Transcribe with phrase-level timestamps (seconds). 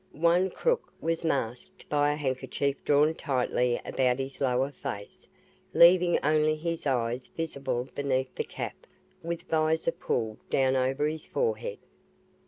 [0.13, 5.27] One crook was masked by a handkerchief drawn tightly about his lower face,
[5.75, 8.87] leaving only his eyes visible beneath the cap
[9.21, 11.77] with visor pulled down over his forehead.